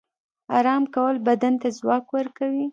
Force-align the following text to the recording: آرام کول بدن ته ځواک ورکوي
آرام 0.57 0.83
کول 0.95 1.15
بدن 1.27 1.53
ته 1.61 1.67
ځواک 1.77 2.05
ورکوي 2.15 2.65